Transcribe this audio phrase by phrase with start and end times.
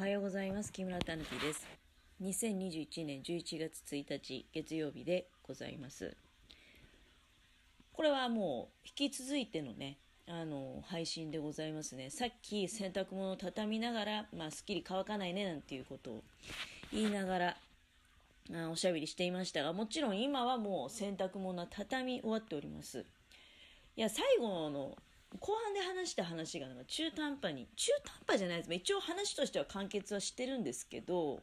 [0.00, 0.72] はようございます。
[0.72, 1.68] 木村たぬきです。
[2.22, 6.16] 2021年11月1日月曜日でございます。
[7.92, 12.08] これはもう引き続いてのねあの配信でございますね。
[12.08, 16.22] さっき洗濯物を畳みながらまあすっきり乾かないねなんていうことを
[16.90, 17.56] 言いながら
[18.54, 23.04] あおしゃべりしていましたがもちろん今はもう洗濯物は畳み終わっております。
[23.98, 24.96] いや最後の
[25.38, 28.74] 後半で話した話が中途半端に中途半端じゃないです。
[28.74, 31.40] 一応話としては完結はしてるんですけど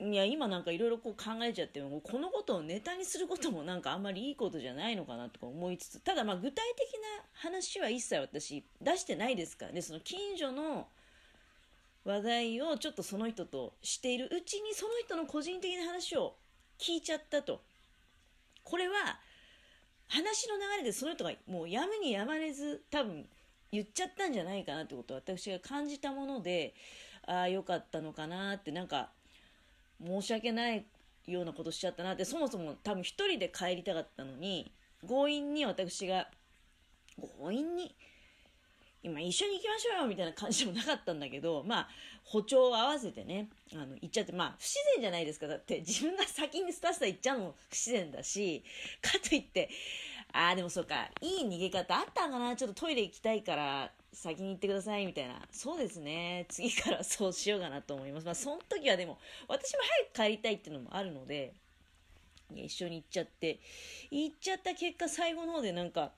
[0.00, 9.82] いや今なんかいろいろ考えちゃってもこのことをネタにすることもなんかあんまりいいことじゃないのかなとか思いつつただまあ具体的な話は一切私出してないですからね。
[9.82, 10.88] その近所の
[12.04, 16.34] 話題をちょっとその人としているうちにその人の個人的な話を
[16.78, 17.60] 聞いちゃったと。
[18.64, 19.18] これは
[20.10, 23.24] 話の流れでその人がもうやむにやまれず多分
[23.72, 26.74] 言っちゃったんじゃないかなってことを私が感じたもので
[27.26, 29.10] ああよかったのかなってなんか
[30.04, 30.84] 申し訳ない
[31.26, 34.72] ようなことしちゃったなってそもそも多分一人で帰りたかったのに
[35.06, 36.28] 強引に私が
[37.38, 37.94] 強引に
[39.02, 41.88] 今一緒に行きましょうよみたいな感じでもなかったんだけど、 まあ、
[42.24, 45.46] 歩調を合わせてね、あの、行っちゃって、まあ、不自然じゃないですか。
[45.46, 48.62] だって自分が先にスタスタ行っちゃうのも不自然だし、
[49.00, 49.70] かといって、
[50.32, 55.48] ああ、でもそうか、いい逃げ方あったんかなちょっとトイレ行きたいから、先に行ってください、みたいな。
[55.50, 56.44] そうですね。
[56.50, 58.26] 次から そうしようかなと思います。
[58.26, 61.54] まあ、その時はでも、私も早く帰りたいっていうのもあるので、
[62.54, 63.60] 一緒に行っちゃって、
[64.10, 66.12] 行っちゃった結果、最後の方でなんか、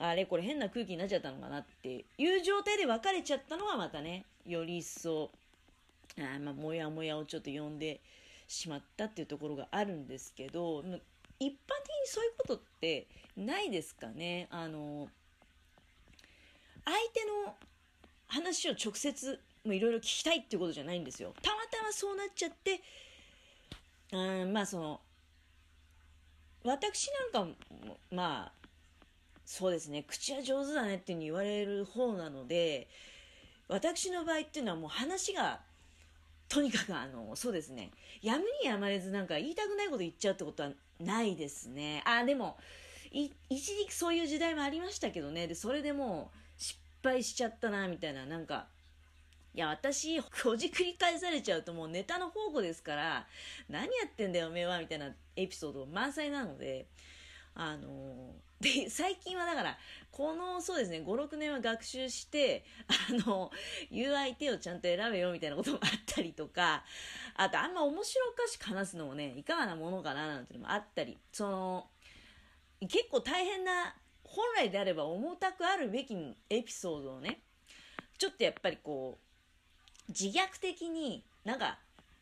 [0.00, 5.30] あれこれ変な空気になっちゃったのかなっていう状態で別れちゃったのはまたね、より一層、
[6.18, 8.00] あまあ、もやもやをちょっと呼んで
[8.46, 10.82] しまったっていうところがあるんですけど、
[11.40, 11.52] 一般的に
[12.06, 14.48] そういうことってないですかね。
[14.50, 15.08] あの、
[16.84, 17.54] 相手の
[18.28, 21.34] 話を直接いろいろ聞きたいっていうことじゃないんですよ。
[21.42, 22.80] たまたまそうなっちゃって、
[24.12, 25.00] うん、まあその、
[26.64, 27.52] 私なんか
[28.10, 28.57] まあ、
[29.50, 32.86] そうですね、口は上手だねっていうに言われる方なので、
[33.66, 35.60] 私の場合っていうのはもう話が、
[36.50, 42.02] とにかくあの、そうですね、やむにやまれずなんか言いたくないこと言っちゃうってことはないですね。
[42.04, 42.58] あ、でも、
[43.10, 48.66] 一時期そういう時代もありましたけどね、で、それでもう失敗しちゃったな、みたいな、なんか、
[49.54, 53.26] いや、私、ほじくり返されちゃうともうネタの宝庫ですから、
[53.70, 56.84] 何やってんだよ、おめえは、みたいなエピソード満載なので、
[57.54, 59.78] あので、最近はだから、
[60.10, 63.50] この、そうですね、5、6年は学習して、あの、
[63.90, 66.82] 言う相手をちゃんと選べよみたいなこともあったりとか、
[67.36, 71.86] あと、あんま面白おかしく話すのもね、いかがなものかななんていうのもあったり、その、
[72.80, 73.94] 結構大変な、
[74.24, 76.14] 本来であれば重たくあるべき
[76.50, 77.40] エピソードをね、
[78.18, 79.18] ちょっとやっぱりこ
[80.08, 81.78] う、自虐的になんか、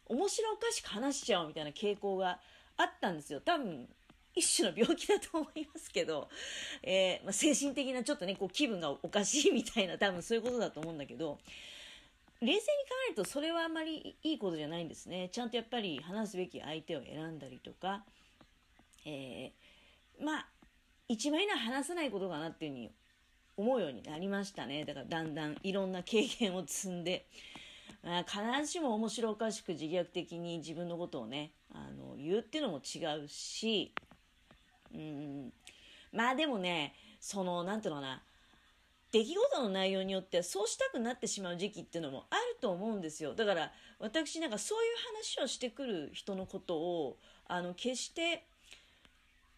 [0.08, 2.38] 面白おかしく話しちゃうみたいな傾向が
[2.76, 3.40] あったんですよ。
[3.40, 3.88] 多分、
[4.36, 6.28] 一種の病気だと思いますけど、
[6.82, 11.38] えー、まあ、精神的なちょっとね、こう気分がおかしいみたいな多分そういうことだと思うんだけど、
[12.40, 12.62] 冷静に考
[13.08, 15.30] えるとそれはあんまりいいことじゃないんですね。
[15.32, 18.04] ちゃんとやっぱり話すべき相手を選んだりとか、
[19.06, 20.46] えー、まあ、
[21.08, 22.90] 一番いいのは話さないことかなっていうふうに
[23.56, 24.84] 思うようになりましたね。
[24.84, 27.26] だからだんだんいろんな経験を積んで、
[28.04, 33.94] あ必ずしも面白おかしく自虐的に自分のことをね、あの、言うっていうのも違うし、
[34.98, 35.52] うん。
[36.12, 38.22] まあでもね、その、なんていうのかな、
[39.12, 43.34] 出来事の内容によってそうしたくなってしまう時期っていうのもあると思うんですよ。
[43.34, 47.18] だから私なんかそういう話をしてくる人のことを、
[47.48, 48.44] あの、決して、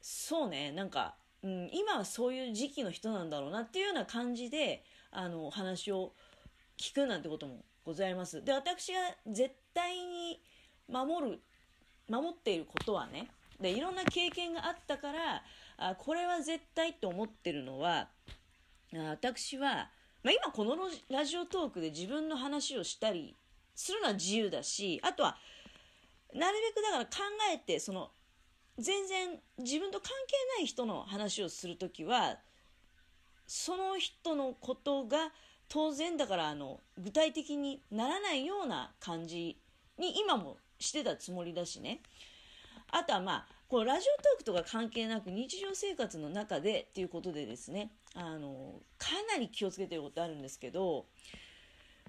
[0.01, 6.13] そうね、なんか、うん、今はそういう時期の人なんだろうなっていうような感じで、あの、話を
[6.77, 8.45] 聞くなんてこともございます。
[8.45, 10.41] で、私が絶対に
[10.89, 11.41] 守る、
[12.09, 13.29] 守っていることはね、
[13.61, 15.43] で、いろんな経験があったから、
[15.77, 18.09] あこれは絶対って思ってるのは、
[18.93, 19.91] 私は、
[20.23, 20.77] まあ、今この
[21.11, 23.37] ラジオトークで自分の話をしたり
[23.75, 25.37] するのは自由だし、あとは、
[26.35, 27.11] なるべくだから考
[27.53, 28.11] えて、その、
[28.79, 32.39] 全然自分と関係ない人の話をするときは、
[33.47, 35.33] その人のことが
[35.69, 39.59] 当然だからあの具体的にならないような感じ
[39.99, 42.01] に今もしてたつもりだしね。
[42.91, 51.07] あとはまあ、このラジオトークとか関係なく日常生活の中でっていうことでですね、あの、かなり気をつけてることあるんですけど、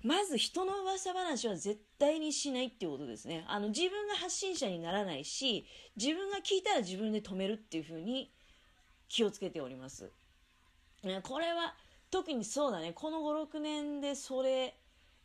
[0.01, 3.43] まず人の噂話は絶対にしないっていうことですね。
[3.47, 5.65] あの、自分が発信者にならないし、
[5.97, 8.31] 自分が聞いたら自分で止めるっていうふうに
[9.09, 10.11] 気をつけております。
[11.23, 11.75] これは
[12.11, 14.75] 特にそうだね、この5、6年でそれ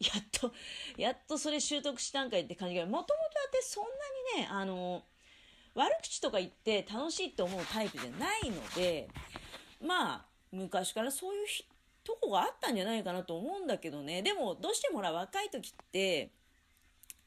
[0.00, 0.52] やっと、
[0.96, 3.14] やっとそれ習得したんかいって感じが、もともと
[3.60, 3.90] 私そんな
[4.38, 5.04] にね、あの、
[5.74, 9.08] 悪口とか言って楽しいって思うタイプじゃないので、
[9.84, 11.46] まあ、昔からそういう
[12.04, 14.22] とこがあったんじゃないかなと思うんだけどね。
[14.22, 16.30] でも、どうしてもほら、若い時って、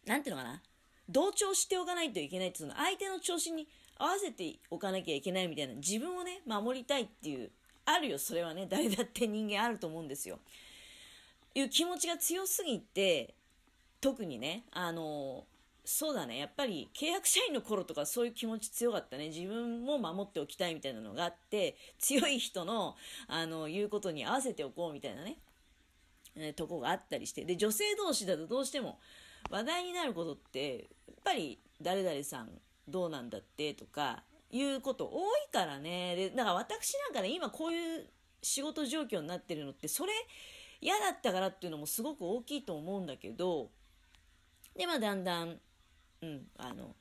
[0.05, 0.61] なんていうのかな。
[1.09, 3.67] 同調しておかないといけないっていうの、相手の調子に
[3.97, 7.51] 合わせておかなきゃいけないみたいな、自分をね、守りたいっていう、
[7.85, 10.39] あるよ、それはね、誰だって人間あると思うんですよ。
[11.55, 13.33] いう気持ちが強すぎて、
[13.99, 15.45] 特にね、あの、
[15.89, 19.29] そうだね、やっぱり契約社員の頃とかそういう気持ち強かったね。
[19.29, 22.97] 自分も守っておきたいみたいなのがあって、強い人の、
[23.29, 25.37] あの、言うことに合わせておこうみたいなね、
[26.35, 27.45] えとこがあったりして。
[27.45, 28.99] で、女性同士だとどうしても
[29.49, 32.49] 話題になることって、やっぱり誰々さん
[32.89, 36.17] どうなんだってとか、いうこと多いからね。
[36.17, 38.09] で、だから私なんかね、今こういう
[38.41, 40.11] 仕事状況になってるのって、それ、
[40.81, 43.69] 嫌だったからっていうのもすごく大きいと思うんだけど、
[44.75, 45.59] で、まあだんだん、
[46.21, 46.95] うん、あの、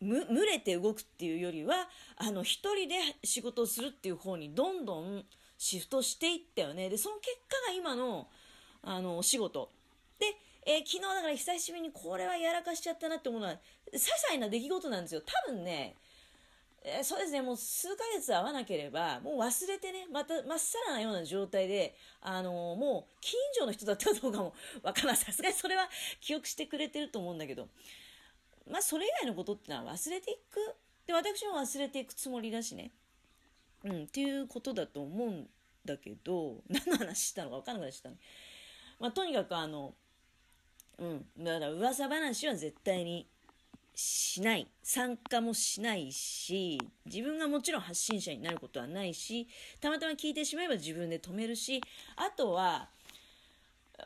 [0.00, 2.94] む、群れて動くっていうよりは、あの、一人で
[3.24, 5.24] 仕事をするっていう方にどんどん
[5.58, 6.88] シフトしていったよね。
[6.88, 8.28] で、その結果が今の、
[8.82, 9.70] あの、お仕事。
[10.18, 10.26] で、
[10.66, 13.54] えー、昨日だから久しぶりにこれはやらかしちゃったなって思うのは、
[13.92, 15.22] 些細な出来事なんですよ。
[15.22, 15.96] 多分ね、
[16.84, 25.16] えー、そうですね、もう数ヶ月会わなければ、もう忘れてね、また、まっさらなような状態で、あのー、もう、近所の人だったかどうかもわからない。
[25.16, 25.88] さすがにそれは
[26.20, 27.68] 記憶してくれてると思うんだけど、
[28.70, 30.74] まあ、それ以外のことってのは忘れていく。
[31.06, 32.92] で、私も忘れていくつもりだしね。
[33.84, 35.50] うん、っていうことだと思うん
[35.84, 38.16] だけど、何の話したのかわかんなくなっちゃったね。
[38.98, 39.94] まあ、とにかくあの、
[40.98, 43.28] うん、だから噂話は絶対に
[44.00, 44.68] しない。
[44.80, 49.48] 参加もしないし、自分がもちろん発信者になることはないし、
[49.80, 51.82] たまたま聞いてしまえば自分で止めるし、
[52.14, 52.90] あとは、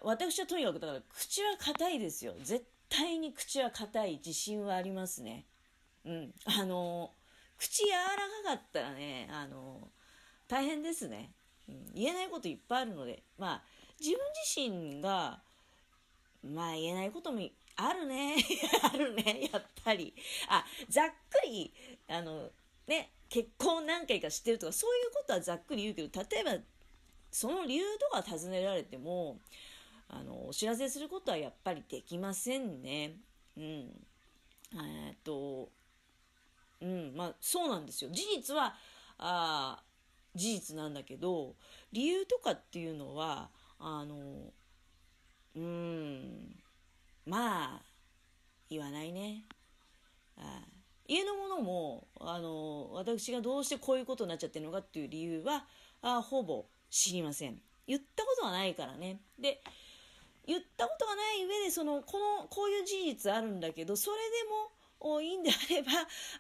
[0.01, 2.33] 私はとにかくだから口は硬いですよ。
[2.43, 5.45] 絶対に口は硬い自信はありますね。
[6.07, 6.33] うん。
[6.47, 7.11] あの、
[7.59, 9.91] 口柔らかかったらね、あの、
[10.49, 11.33] 大変ですね。
[11.69, 13.63] うん、言えないこといっぱいあるので、まあ、
[14.01, 15.41] 自分自身が、
[16.43, 17.41] まあ言えないことも
[17.77, 18.37] あるね。
[18.83, 19.49] あるね。
[19.53, 20.15] やっぱり。
[20.49, 21.73] あ、ざっくり、
[22.09, 22.51] あの、
[22.87, 26.65] ね、結婚何回か知ってるとか、そういうことはざっくり言うけど、例えば、
[27.31, 29.41] その理由とか尋ねられても、
[30.09, 33.17] あの、お知らせすることはやっぱりできませんね。
[33.57, 34.07] うん。
[34.75, 35.71] えっと、
[36.81, 38.11] うん、まあ、そうなんですよ。
[38.11, 38.77] 事実は、
[39.19, 39.83] あ
[40.35, 41.57] 事実なんだけど、
[41.93, 44.53] 理由とかっていうのは、あの、
[45.55, 46.62] うん、
[47.27, 47.83] まあ、
[48.71, 49.45] 言わないね。
[50.39, 50.63] あ
[51.09, 55.65] 家のものも、あの、私がどうしてこういうことになっちゃってるのかっていう理由は、
[56.01, 57.61] あほぼ知りません。
[57.87, 59.21] 言ったことはないからね。
[59.39, 59.61] で、
[60.47, 65.91] 言ったことがない上で、その、この、こういう事実あるんだけど、それでも、いいんであれば、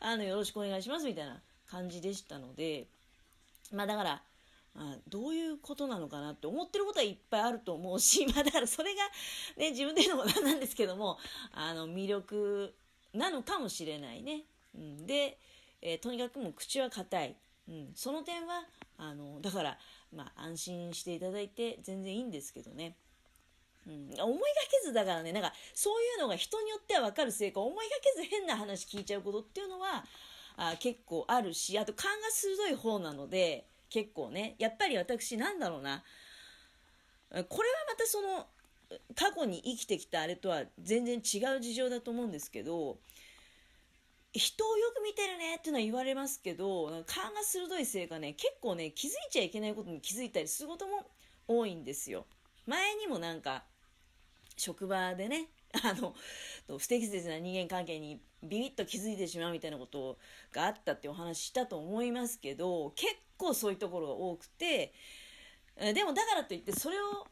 [0.01, 2.87] あの、よろしくお願いしますみたいな感じでしたので、
[3.73, 4.23] まあだから、
[4.75, 9.03] あどういうことなのかなって思ってることはいっぱいあると思うし、 まあだからそれが
[9.57, 11.19] ね、自分で言うのもなんなんですけども、
[11.53, 12.75] あの、魅力
[13.13, 14.45] なのかもしれないね。
[14.75, 15.39] うん、で、
[15.83, 17.37] えー、とにかくもう口は硬い。
[17.69, 18.67] うん、その点は、
[18.97, 19.79] あの、だから、
[20.13, 22.97] まあ安心していただいて全然いいんですけどね。
[23.87, 30.05] うん、思いがけずだからね、なんかそういうのが人によってはわかるせいか、思いがけず変な話聞いちゃうことっていうのは、
[30.57, 36.03] あ結構あるし、あと勘が鋭い方なので、結構ね、やっぱり私なんだろうな、
[37.31, 37.47] これは
[37.89, 38.47] またその、
[39.15, 42.99] 過去に生きてきたあれとは全然違う事情だと思うんですけど、
[44.33, 51.07] 人をよく見てるねっていうのは言われますけど、勘が鋭いせいかね、結構ね、気づいちゃいけないことに気づいたりすることも
[51.47, 52.25] 多いんですよ。
[52.67, 53.65] 前にもなんか、
[54.57, 55.49] 職場でね、
[55.83, 56.15] あの、
[56.79, 60.19] 不適切な人間関係にビビッと気づいてしまうみたいなこと
[60.51, 64.93] があったってお話したと思いますけど、結構そういうところが多くて、
[65.77, 67.27] でもだからといってそれを、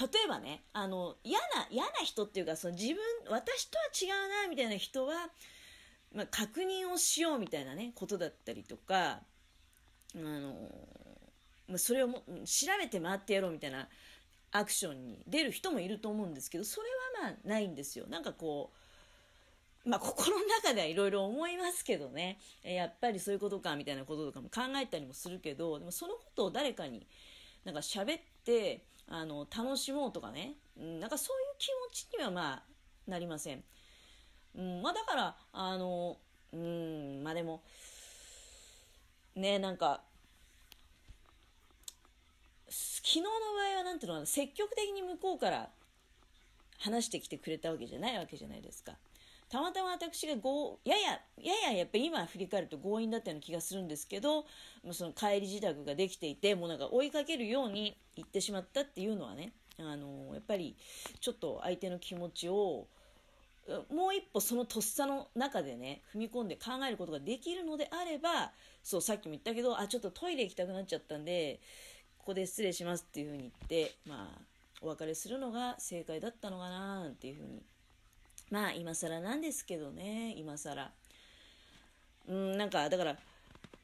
[0.00, 2.96] 例えばね、あの、嫌な、嫌な人っていうか、その自分、
[3.28, 5.30] 私とは違うな、みたいな人は、
[6.14, 9.20] まあ、確認をしようみたいなね、ことだったりとか、
[10.14, 10.54] あの、
[11.68, 13.88] まあ、それをも調べて回ってやろうみたいな
[14.52, 16.88] アクションに出る人もいると思うんですけど、それ
[17.22, 18.06] はまあないんですよ。
[18.08, 18.70] なんかこ
[19.84, 27.06] う、まあ、心の中ではいろいろ思いますけどね、えやっぱりそういうことかみたいなこととかも考えたりもするけど、でもそのことを誰かに
[27.64, 32.62] なんか喋って、あの、楽しもうとかね、うん、なんかそういう気持ちにはまあ、
[33.10, 33.64] なりません。
[34.56, 36.16] うん、まあだから、あの、
[36.52, 37.62] うん、まあでも、
[39.34, 40.02] ね、なんか、
[42.72, 45.68] 昨日の場合は何ていうのかな積極的に向こうから
[46.78, 48.94] 話してきてくれたわけじゃないわけじゃないですか。
[49.48, 54.46] たまたま私がごやややややっぱり今振り返ると強引だったような気がするんですけど
[54.92, 60.74] その帰り自宅ができていてもうなんか追いかけるように行ってしまったっていうのはねあのやっぱり
[61.20, 62.86] ちょっと相手の気持ちを
[63.90, 68.52] もう一歩そのとっさの中でね踏み込んで考えることができるのであれば
[68.82, 71.60] そうさっきも言ったけどあちょっとトイレ行きたくなっちゃったんで
[72.22, 74.42] ここで失礼しますっていうふうに言ってまあ
[74.80, 77.62] お別れするのが正解だったのかななんていうふうに。
[78.50, 80.92] まあ今更なんですけどね今更。
[82.28, 83.16] うんなんかだから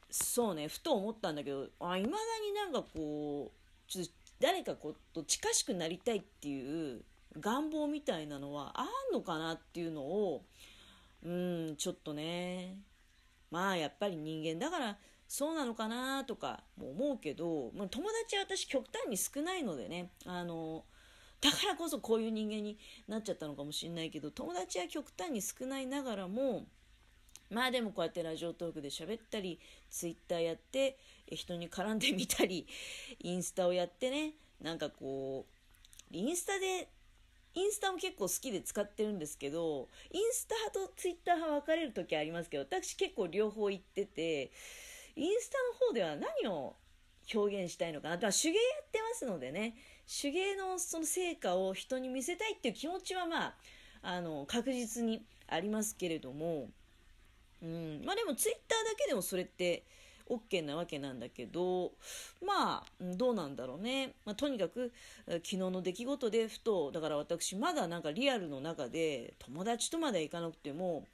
[0.08, 7.02] そうねふと思ったんだけどあいまだになんかこうちょっと誰かこと近しくなりたいっていう
[7.40, 10.44] 願望みたいなのはあんのかなっていうのを
[11.24, 12.76] うんちょっとね。
[13.50, 14.96] まあやっぱり人間だから
[15.28, 20.84] そうなのかなとかも思うけど、まあ、友達は私極端に少ないのでねあの
[21.40, 26.64] だからこそこういう人間になっちゃったのかもしれないけど友達は極端に少ないながらも
[27.50, 30.98] まあでもこうやってラジオトークで喋ったりツイッターやって
[31.30, 32.66] 人に絡んでみたり
[33.20, 34.32] インスタをやってね
[34.62, 35.46] なんかこ
[36.10, 36.88] うインスタで
[37.54, 44.50] インスタも結構好きで使ってるんですけどインスタ派とツイッター派分かれる時ありますけど私結構両方行ってて
[45.18, 46.76] インスタの方では何を
[47.34, 48.16] 表現したいのかな。
[48.16, 49.74] まあ、手芸やってますのでね、
[50.06, 53.54] 手芸のその成果を人に見せたいっていう気持ちはまあ、
[54.02, 56.68] あの、確実にありますけれども、
[57.62, 59.82] うん、まあでもツイッターだけでもそれって
[60.28, 61.92] OK なわけなんだけど、
[62.44, 64.14] まあ、どうなんだろうね。
[64.24, 64.92] まあ、とにかく、
[65.26, 71.06] 昨日の出来事でふと、だから私まだなんかリアルの中で友達とまで行かなくても、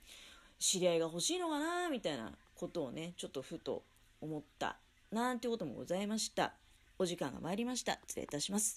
[0.59, 3.83] 知り合いが欲しいのかなみたいなことをね、ちょっとふと
[4.25, 4.79] 思った
[5.11, 6.55] なんてこともございました。
[6.99, 8.01] お時間が参りました。
[8.07, 8.73] 失礼いたします。